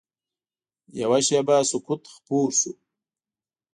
[1.01, 2.71] یوه شېبه سکوت خور شو.